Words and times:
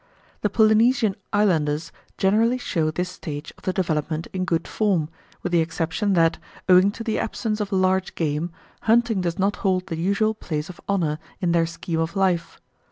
The 0.41 0.49
Polynesian 0.49 1.15
islanders 1.31 1.91
generally 2.17 2.57
show 2.57 2.89
this 2.89 3.09
stage 3.11 3.53
of 3.55 3.65
the 3.65 3.71
development 3.71 4.25
in 4.33 4.45
good 4.45 4.67
form, 4.67 5.09
with 5.43 5.51
the 5.51 5.59
exception 5.59 6.13
that, 6.13 6.39
owing 6.67 6.89
to 6.93 7.03
the 7.03 7.19
absence 7.19 7.61
of 7.61 7.71
large 7.71 8.15
game, 8.15 8.49
hunting 8.89 9.21
does 9.21 9.37
not 9.37 9.57
hold 9.57 9.85
the 9.85 9.97
usual 9.99 10.33
place 10.33 10.69
of 10.69 10.81
honour 10.89 11.19
in 11.39 11.51
their 11.51 11.67
scheme 11.67 11.99
of 11.99 12.15
life. 12.15 12.59